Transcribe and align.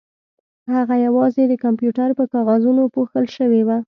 هغه 0.73 0.95
یوازې 1.05 1.43
د 1.47 1.53
کمپیوټر 1.63 2.09
په 2.19 2.23
کاغذونو 2.33 2.83
پوښل 2.95 3.25
شوې 3.35 3.61
وه 3.67 3.77